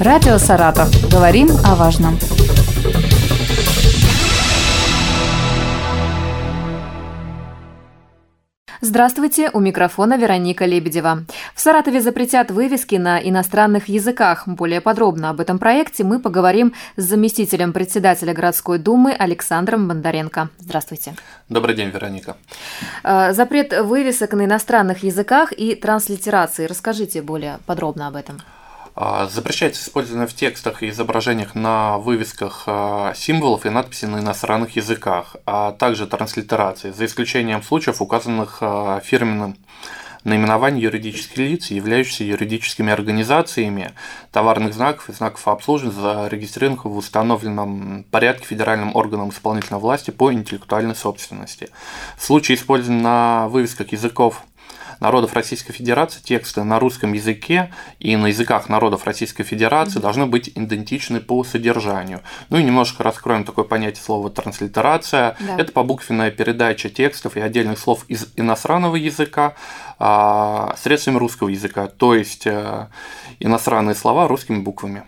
Радио 0.00 0.38
«Саратов». 0.38 0.88
Говорим 1.10 1.48
о 1.64 1.74
важном. 1.74 2.16
Здравствуйте, 8.80 9.50
у 9.52 9.58
микрофона 9.58 10.16
Вероника 10.16 10.66
Лебедева. 10.66 11.24
В 11.52 11.60
Саратове 11.60 12.00
запретят 12.00 12.52
вывески 12.52 12.94
на 12.94 13.18
иностранных 13.18 13.88
языках. 13.88 14.46
Более 14.46 14.80
подробно 14.80 15.30
об 15.30 15.40
этом 15.40 15.58
проекте 15.58 16.04
мы 16.04 16.20
поговорим 16.20 16.74
с 16.96 17.02
заместителем 17.02 17.72
председателя 17.72 18.32
городской 18.32 18.78
думы 18.78 19.12
Александром 19.12 19.88
Бондаренко. 19.88 20.50
Здравствуйте. 20.58 21.16
Добрый 21.48 21.74
день, 21.74 21.90
Вероника. 21.90 22.36
Э, 23.02 23.32
запрет 23.32 23.72
вывесок 23.72 24.32
на 24.34 24.44
иностранных 24.44 25.02
языках 25.02 25.52
и 25.52 25.74
транслитерации. 25.74 26.66
Расскажите 26.66 27.20
более 27.20 27.58
подробно 27.66 28.06
об 28.06 28.14
этом. 28.14 28.40
А, 29.00 29.28
запрещается 29.28 29.80
использование 29.80 30.26
в 30.26 30.34
текстах 30.34 30.82
и 30.82 30.88
изображениях 30.88 31.54
на 31.54 31.98
вывесках 31.98 32.64
а, 32.66 33.14
символов 33.14 33.64
и 33.64 33.70
надписей 33.70 34.08
на 34.08 34.18
иностранных 34.18 34.74
языках, 34.74 35.36
а 35.46 35.70
также 35.70 36.08
транслитерации, 36.08 36.90
за 36.90 37.06
исключением 37.06 37.62
случаев, 37.62 38.02
указанных 38.02 38.58
а, 38.60 38.98
фирменным 38.98 39.56
наименований 40.24 40.82
юридических 40.82 41.36
лиц, 41.36 41.70
являющихся 41.70 42.24
юридическими 42.24 42.92
организациями 42.92 43.92
товарных 44.32 44.74
знаков 44.74 45.08
и 45.08 45.12
знаков 45.12 45.46
обслуживания, 45.46 45.92
зарегистрированных 45.92 46.84
в 46.84 46.96
установленном 46.96 48.04
порядке 48.10 48.46
федеральным 48.46 48.96
органом 48.96 49.30
исполнительной 49.30 49.78
власти 49.78 50.10
по 50.10 50.32
интеллектуальной 50.32 50.96
собственности. 50.96 51.68
В 52.16 52.24
случае 52.24 52.56
использования 52.56 53.02
на 53.02 53.46
вывесках 53.46 53.92
языков 53.92 54.42
народов 55.00 55.34
Российской 55.34 55.72
Федерации 55.72 56.20
тексты 56.20 56.64
на 56.64 56.78
русском 56.78 57.12
языке 57.12 57.72
и 57.98 58.16
на 58.16 58.26
языках 58.26 58.68
народов 58.68 59.04
Российской 59.04 59.44
Федерации 59.44 59.98
должны 59.98 60.26
быть 60.26 60.50
идентичны 60.54 61.20
по 61.20 61.44
содержанию. 61.44 62.20
Ну 62.50 62.58
и 62.58 62.62
немножко 62.62 63.02
раскроем 63.02 63.44
такое 63.44 63.64
понятие 63.64 64.02
слова 64.02 64.30
транслитерация. 64.30 65.36
Да. 65.40 65.58
Это 65.58 65.72
побуквенная 65.72 66.30
передача 66.30 66.88
текстов 66.88 67.36
и 67.36 67.40
отдельных 67.40 67.78
слов 67.78 68.04
из 68.08 68.28
иностранного 68.36 68.96
языка 68.96 69.54
а, 69.98 70.74
средствами 70.80 71.18
русского 71.18 71.48
языка, 71.48 71.88
то 71.88 72.14
есть 72.14 72.46
э, 72.46 72.86
иностранные 73.40 73.96
слова 73.96 74.28
русскими 74.28 74.60
буквами. 74.60 75.04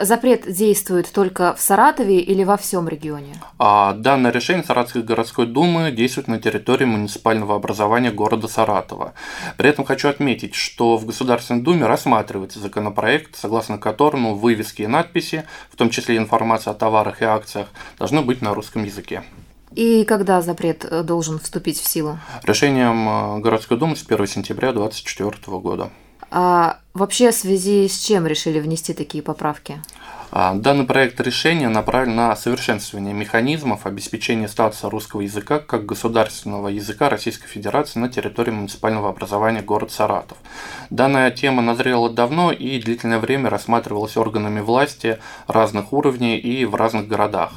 Запрет 0.00 0.50
действует 0.50 1.10
только 1.12 1.54
в 1.54 1.60
Саратове 1.60 2.20
или 2.20 2.44
во 2.44 2.56
всем 2.56 2.88
регионе? 2.88 3.34
А, 3.58 3.94
данное 3.94 4.32
решение 4.32 4.64
Саратовской 4.64 5.02
городской 5.02 5.46
думы 5.46 5.90
действует 5.90 6.28
на 6.28 6.38
территории 6.38 6.84
муниципального 6.84 7.56
образования 7.56 8.10
города 8.10 8.48
Саратова. 8.48 9.14
При 9.56 9.68
этом 9.68 9.84
хочу 9.84 10.08
отметить, 10.08 10.54
что 10.54 10.96
в 10.96 11.06
Государственной 11.06 11.62
думе 11.62 11.86
рассматривается 11.86 12.58
законопроект, 12.58 13.36
согласно 13.36 13.78
которому 13.78 14.34
вывески 14.34 14.82
и 14.82 14.86
надписи, 14.86 15.44
в 15.70 15.76
том 15.76 15.90
числе 15.90 16.16
информация 16.16 16.72
о 16.72 16.74
товарах 16.74 17.22
и 17.22 17.24
акциях, 17.24 17.68
должны 17.98 18.22
быть 18.22 18.42
на 18.42 18.54
русском 18.54 18.84
языке. 18.84 19.22
И 19.74 20.04
когда 20.04 20.42
запрет 20.42 20.84
э, 20.84 21.02
должен 21.02 21.38
вступить 21.38 21.80
в 21.80 21.88
силу? 21.88 22.18
Решением 22.42 23.08
э, 23.08 23.40
городской 23.40 23.78
думы 23.78 23.96
с 23.96 24.04
1 24.06 24.26
сентября 24.26 24.72
2024 24.72 25.58
года. 25.58 25.90
А 26.34 26.78
вообще 26.94 27.30
в 27.30 27.34
связи 27.34 27.86
с 27.88 27.98
чем 27.98 28.26
решили 28.26 28.58
внести 28.58 28.94
такие 28.94 29.22
поправки? 29.22 29.82
А, 30.34 30.54
данный 30.54 30.86
проект 30.86 31.20
решения 31.20 31.68
направлен 31.68 32.16
на 32.16 32.34
совершенствование 32.34 33.12
механизмов 33.12 33.84
обеспечения 33.84 34.48
статуса 34.48 34.88
русского 34.88 35.20
языка 35.20 35.58
как 35.58 35.84
государственного 35.84 36.68
языка 36.68 37.10
Российской 37.10 37.48
Федерации 37.48 37.98
на 37.98 38.08
территории 38.08 38.50
муниципального 38.50 39.10
образования 39.10 39.60
город 39.60 39.92
Саратов. 39.92 40.38
Данная 40.88 41.30
тема 41.32 41.60
назрела 41.60 42.08
давно 42.08 42.50
и 42.50 42.80
длительное 42.80 43.18
время 43.18 43.50
рассматривалась 43.50 44.16
органами 44.16 44.60
власти 44.60 45.18
разных 45.48 45.92
уровней 45.92 46.38
и 46.38 46.64
в 46.64 46.76
разных 46.76 47.08
городах. 47.08 47.52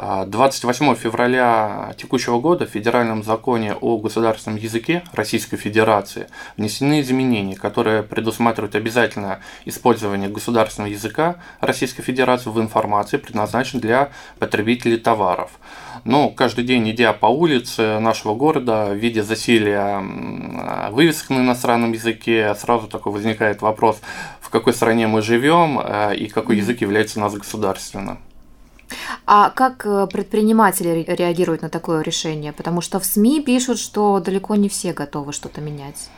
28 0.00 0.94
февраля 0.94 1.92
текущего 1.98 2.40
года 2.40 2.66
в 2.66 2.70
Федеральном 2.70 3.22
законе 3.22 3.74
о 3.74 3.98
государственном 3.98 4.58
языке 4.58 5.02
Российской 5.12 5.58
Федерации 5.58 6.28
внесены 6.56 7.02
изменения, 7.02 7.54
которые 7.54 8.02
предусматривают 8.02 8.74
обязательное 8.74 9.40
использование 9.66 10.30
государственного 10.30 10.90
языка 10.90 11.36
Российской 11.60 12.02
Федерации 12.02 12.48
в 12.48 12.58
информации, 12.58 13.18
предназначенной 13.18 13.82
для 13.82 14.10
потребителей 14.38 14.96
товаров. 14.96 15.50
Но 16.04 16.30
каждый 16.30 16.64
день, 16.64 16.90
идя 16.90 17.12
по 17.12 17.26
улице 17.26 17.98
нашего 17.98 18.34
города, 18.34 18.94
видя 18.94 19.22
засилие 19.22 20.00
вывесок 20.90 21.28
на 21.28 21.40
иностранном 21.40 21.92
языке, 21.92 22.54
сразу 22.54 22.88
такой 22.88 23.12
возникает 23.12 23.60
вопрос, 23.60 24.00
в 24.40 24.48
какой 24.48 24.72
стране 24.72 25.08
мы 25.08 25.20
живем 25.20 25.78
э, 25.78 26.16
и 26.16 26.28
какой 26.28 26.56
язык 26.56 26.80
является 26.80 27.18
у 27.18 27.22
нас 27.22 27.34
государственным. 27.34 28.18
А 29.32 29.50
как 29.50 29.86
э, 29.86 30.08
предприниматели 30.08 31.04
реагируют 31.06 31.62
на 31.62 31.68
такое 31.68 32.02
решение? 32.02 32.52
Потому 32.52 32.80
что 32.80 32.98
в 32.98 33.04
СМИ 33.04 33.42
пишут, 33.42 33.78
что 33.78 34.18
далеко 34.18 34.56
не 34.56 34.68
все 34.68 34.92
готовы 34.92 35.32
что-то 35.32 35.60
менять. 35.60 36.10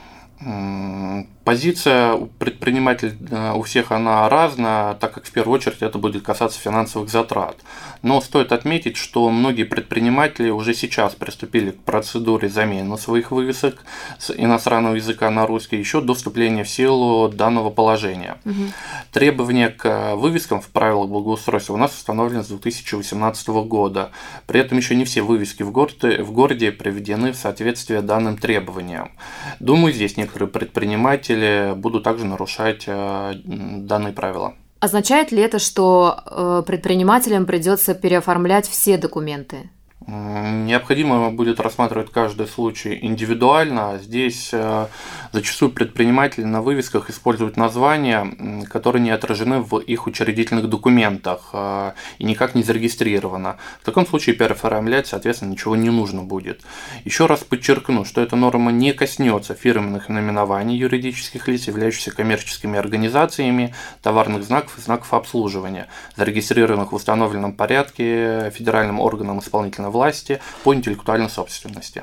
Позиция 1.45 2.17
предпринимателей 2.39 3.15
э, 3.31 3.53
у 3.55 3.63
всех 3.63 3.91
она 3.91 4.29
разная, 4.29 4.95
так 4.95 5.13
как 5.13 5.25
в 5.25 5.33
первую 5.33 5.57
очередь 5.57 5.83
это 5.83 5.99
будет 5.99 6.23
касаться 6.23 6.61
финансовых 6.61 7.11
затрат. 7.11 7.57
Но 8.03 8.21
стоит 8.21 8.53
отметить, 8.53 8.97
что 8.97 9.29
многие 9.29 9.65
предприниматели 9.65 10.51
уже 10.51 10.73
сейчас 10.73 11.15
приступили 11.15 11.73
к 11.73 11.81
процедуре 11.83 12.49
замены 12.49 12.97
своих 12.97 13.33
вывесок 13.33 13.85
с 14.19 14.33
иностранного 14.37 14.95
языка 14.95 15.31
на 15.31 15.47
русский 15.47 15.77
еще 15.77 16.01
до 16.01 16.15
вступления 16.15 16.63
в 16.63 16.69
силу 16.69 17.29
данного 17.29 17.71
положения. 17.71 18.37
Угу. 18.45 18.63
Требования 19.11 19.69
к 19.69 20.15
вывескам 20.15 20.61
в 20.61 20.69
правилах 20.69 21.09
благоустройства 21.09 21.75
у 21.75 21.77
нас 21.77 21.93
установлены 21.93 22.45
с 22.45 22.49
2018 22.49 23.49
года. 23.49 24.13
При 24.47 24.61
этом 24.61 24.79
еще 24.79 24.95
не 24.95 25.05
все 25.05 25.23
вывески 25.23 25.65
в 25.65 25.73
городе, 25.73 26.23
в 26.23 26.31
городе 26.31 26.71
приведены 26.71 27.33
в 27.33 27.37
соответствие 27.37 28.01
данным 28.01 28.37
требованиям. 28.37 29.11
Думаю, 29.59 29.93
здесь 29.93 30.17
некоторые 30.17 30.49
предприниматели 30.49 31.32
будут 31.75 32.05
также 32.05 32.25
нарушать 32.25 32.85
э, 32.87 33.35
данные 33.45 34.13
правила. 34.13 34.55
Означает 34.81 35.31
ли 35.31 35.41
это, 35.41 35.59
что 35.59 36.17
э, 36.27 36.63
предпринимателям 36.67 37.47
придется 37.47 37.95
переоформлять 37.95 38.67
все 38.67 38.97
документы? 38.97 39.71
Необходимо 40.07 41.31
будет 41.31 41.61
рассматривать 41.61 42.11
каждый 42.11 42.47
случай 42.47 42.99
индивидуально. 43.01 44.01
Здесь 44.03 44.51
э, 44.53 44.87
зачастую 45.33 45.71
предприниматели 45.71 46.45
на 46.45 46.61
вывесках 46.61 47.09
используют 47.11 47.57
названия, 47.57 48.65
которые 48.69 49.03
не 49.03 49.11
отражены 49.11 49.61
в 49.61 49.79
их 49.79 50.07
учредительных 50.07 50.69
документах 50.69 51.51
э, 51.53 51.93
и 52.19 52.25
никак 52.25 52.55
не 52.55 52.63
зарегистрировано. 52.63 53.59
В 53.81 53.85
таком 53.85 54.07
случае 54.07 54.35
переоформлять, 54.35 55.07
соответственно, 55.07 55.53
ничего 55.53 55.77
не 55.77 55.91
нужно 55.91 56.23
будет. 56.23 56.63
Еще 57.05 57.27
раз 57.27 57.45
подчеркну, 57.45 58.05
что 58.05 58.21
эта 58.21 58.35
норма 58.35 58.73
не 58.73 58.93
коснется 58.93 59.55
фирменных 59.55 60.09
наименований 60.09 60.77
юридических 60.77 61.47
лиц, 61.47 61.69
являющихся 61.69 62.11
коммерческими 62.11 62.79
организациями, 62.79 63.75
товарных 64.03 64.43
знаков 64.43 64.79
и 64.79 64.81
знаков 64.81 65.15
обслуживания, 65.15 65.87
зарегистрированных 66.17 66.91
в 66.91 66.97
установленном 66.97 67.53
порядке 67.53 68.51
федеральным 68.51 68.99
органом 68.99 69.39
исполнительной 69.39 69.92
власти 69.93 70.41
по 70.65 70.75
интеллектуальной 70.75 71.31
собственности. 71.31 72.03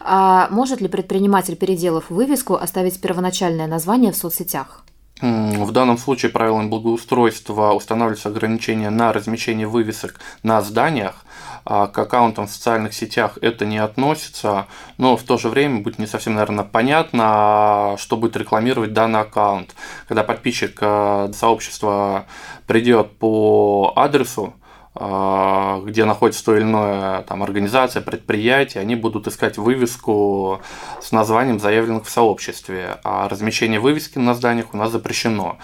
А 0.00 0.48
может 0.50 0.80
ли 0.80 0.88
предприниматель, 0.88 1.56
переделав 1.56 2.10
вывеску, 2.10 2.54
оставить 2.54 3.00
первоначальное 3.00 3.66
название 3.66 4.12
в 4.12 4.16
соцсетях? 4.16 4.84
В 5.20 5.70
данном 5.72 5.98
случае 5.98 6.30
правилами 6.30 6.68
благоустройства 6.68 7.72
устанавливаются 7.72 8.30
ограничения 8.30 8.88
на 8.88 9.12
размещение 9.12 9.66
вывесок 9.66 10.18
на 10.42 10.62
зданиях, 10.62 11.26
а 11.66 11.88
к 11.88 11.98
аккаунтам 11.98 12.46
в 12.46 12.50
социальных 12.50 12.94
сетях 12.94 13.36
это 13.42 13.66
не 13.66 13.76
относится, 13.76 14.66
но 14.96 15.18
в 15.18 15.22
то 15.22 15.36
же 15.36 15.50
время 15.50 15.82
будет 15.82 15.98
не 15.98 16.06
совсем, 16.06 16.34
наверное, 16.34 16.64
понятно, 16.64 17.96
что 17.98 18.16
будет 18.16 18.36
рекламировать 18.38 18.94
данный 18.94 19.20
аккаунт. 19.20 19.74
Когда 20.08 20.24
подписчик 20.24 20.78
э, 20.80 21.32
сообщества 21.34 22.24
придет 22.66 23.18
по 23.18 23.92
адресу, 23.96 24.54
где 24.94 26.04
находится 26.04 26.44
то 26.44 26.56
или 26.56 26.64
иное 26.64 27.22
там, 27.22 27.44
организация, 27.44 28.02
предприятие, 28.02 28.80
они 28.80 28.96
будут 28.96 29.28
искать 29.28 29.56
вывеску 29.56 30.60
с 31.00 31.12
названием 31.12 31.60
заявленных 31.60 32.06
в 32.06 32.10
сообществе, 32.10 32.98
а 33.04 33.28
размещение 33.28 33.78
вывески 33.78 34.18
на 34.18 34.34
зданиях 34.34 34.74
у 34.74 34.76
нас 34.76 34.90
запрещено. 34.90 35.58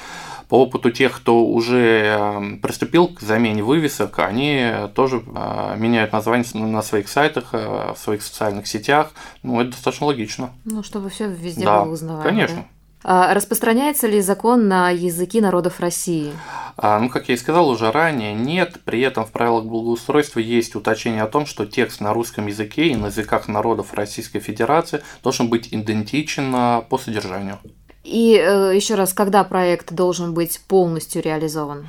По 0.49 0.63
опыту 0.63 0.93
тех, 0.93 1.17
кто 1.17 1.45
уже 1.45 2.05
эм, 2.05 2.61
приступил 2.61 3.09
к 3.09 3.21
замене 3.21 3.65
вывесок, 3.65 4.21
они 4.21 4.71
тоже 4.95 5.21
а, 5.35 5.75
меняют 5.75 6.13
название 6.13 6.47
на 6.55 6.83
своих 6.83 7.09
сайтах, 7.09 7.49
э, 7.51 7.95
в 7.95 7.99
своих 7.99 8.23
социальных 8.23 8.69
сетях. 8.69 9.11
Ну, 9.43 9.61
это 9.61 9.73
достаточно 9.73 10.07
логично. 10.07 10.51
Ну, 10.65 10.85
чтобы 10.85 11.11
все 11.11 11.29
везде 11.29 11.65
да, 11.65 11.83
было 11.83 11.93
узнаваемо. 11.93 12.31
Конечно. 12.31 12.57
Да? 12.59 12.76
А 13.09 13.33
распространяется 13.35 14.09
ли 14.09 14.21
закон 14.21 14.67
на 14.67 14.91
языки 14.91 15.41
народов 15.41 15.79
России? 15.79 16.33
А, 16.77 16.99
ну, 16.99 17.09
как 17.09 17.29
я 17.29 17.37
и 17.37 17.39
сказал 17.39 17.69
уже 17.69 17.93
ранее, 17.93 18.35
нет. 18.35 18.81
При 18.85 19.01
этом 19.01 19.25
в 19.25 19.31
правилах 19.31 19.65
благоустройства 19.65 20.41
есть 20.41 20.75
уточнение 20.75 21.23
о 21.23 21.29
том, 21.29 21.47
что 21.47 21.67
текст 21.67 22.01
на 22.01 22.13
русском 22.13 22.49
языке 22.49 22.89
и 22.89 22.97
на 22.97 23.07
языках 23.07 23.47
народов 23.47 23.95
Российской 23.95 24.41
Федерации 24.41 25.03
должен 25.23 25.49
быть 25.49 25.69
идентичен 25.71 26.53
а, 26.53 26.81
по 26.81 26.99
содержанию. 26.99 27.61
И 28.03 28.35
э, 28.35 28.73
еще 28.75 28.97
раз, 28.97 29.13
когда 29.13 29.45
проект 29.45 29.93
должен 29.93 30.35
быть 30.35 30.61
полностью 30.67 31.23
реализован? 31.23 31.87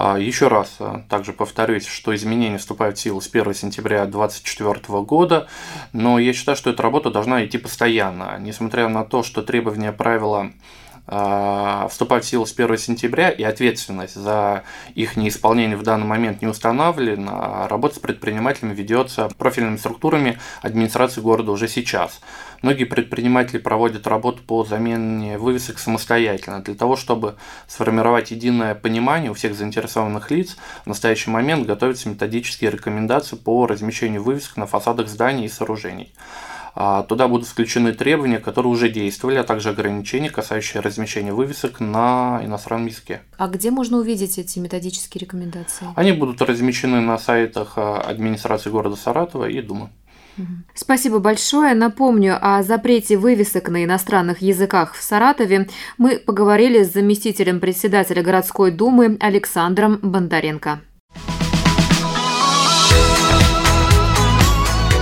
А, 0.00 0.16
еще 0.16 0.46
раз 0.46 0.76
а, 0.78 1.02
также 1.08 1.32
повторюсь, 1.32 1.84
что 1.84 2.14
изменения 2.14 2.58
вступают 2.58 2.98
в 2.98 3.00
силу 3.00 3.20
с 3.20 3.26
1 3.26 3.52
сентября 3.52 4.06
2024 4.06 5.02
года, 5.02 5.48
но 5.92 6.20
я 6.20 6.32
считаю, 6.32 6.56
что 6.56 6.70
эта 6.70 6.84
работа 6.84 7.10
должна 7.10 7.44
идти 7.44 7.58
постоянно, 7.58 8.38
несмотря 8.38 8.88
на 8.88 9.04
то, 9.04 9.24
что 9.24 9.42
требования 9.42 9.90
правила 9.90 10.52
а, 11.10 11.88
вступают 11.88 12.24
в 12.26 12.28
силу 12.28 12.44
с 12.44 12.52
1 12.52 12.76
сентября, 12.76 13.30
и 13.30 13.42
ответственность 13.42 14.14
за 14.14 14.64
их 14.94 15.16
неисполнение 15.16 15.76
в 15.76 15.82
данный 15.82 16.06
момент 16.06 16.42
не 16.42 16.48
установлена, 16.48 17.66
работа 17.68 17.96
с 17.96 17.98
предпринимателями 17.98 18.74
ведется 18.74 19.30
профильными 19.38 19.78
структурами 19.78 20.38
администрации 20.60 21.22
города 21.22 21.50
уже 21.50 21.66
сейчас. 21.66 22.20
Многие 22.60 22.84
предприниматели 22.84 23.56
проводят 23.56 24.06
работу 24.06 24.42
по 24.42 24.64
замене 24.64 25.38
вывесок 25.38 25.78
самостоятельно, 25.78 26.60
для 26.60 26.74
того, 26.74 26.96
чтобы 26.96 27.36
сформировать 27.66 28.30
единое 28.30 28.74
понимание 28.74 29.30
у 29.30 29.34
всех 29.34 29.54
заинтересованных 29.54 30.30
лиц. 30.30 30.58
В 30.84 30.88
настоящий 30.88 31.30
момент 31.30 31.66
готовятся 31.66 32.10
методические 32.10 32.70
рекомендации 32.70 33.36
по 33.36 33.66
размещению 33.66 34.22
вывесок 34.22 34.58
на 34.58 34.66
фасадах 34.66 35.08
зданий 35.08 35.46
и 35.46 35.48
сооружений. 35.48 36.12
А, 36.80 37.02
туда 37.02 37.26
будут 37.26 37.48
включены 37.48 37.92
требования, 37.92 38.38
которые 38.38 38.72
уже 38.72 38.88
действовали, 38.88 39.34
а 39.34 39.42
также 39.42 39.70
ограничения, 39.70 40.30
касающиеся 40.30 40.80
размещения 40.80 41.32
вывесок 41.32 41.80
на 41.80 42.40
иностранном 42.44 42.86
языке. 42.86 43.22
А 43.36 43.48
где 43.48 43.72
можно 43.72 43.98
увидеть 43.98 44.38
эти 44.38 44.60
методические 44.60 45.22
рекомендации? 45.22 45.88
Они 45.96 46.12
будут 46.12 46.40
размещены 46.40 47.00
на 47.00 47.18
сайтах 47.18 47.72
а, 47.74 48.00
администрации 48.00 48.70
города 48.70 48.94
Саратова 48.94 49.48
и 49.48 49.60
Думы. 49.60 49.90
Спасибо 50.72 51.18
большое. 51.18 51.74
Напомню, 51.74 52.38
о 52.40 52.62
запрете 52.62 53.16
вывесок 53.18 53.70
на 53.70 53.84
иностранных 53.84 54.40
языках 54.40 54.94
в 54.94 55.02
Саратове 55.02 55.68
мы 55.96 56.20
поговорили 56.20 56.84
с 56.84 56.92
заместителем 56.92 57.58
председателя 57.58 58.22
городской 58.22 58.70
думы 58.70 59.16
Александром 59.18 59.98
Бондаренко. 60.00 60.80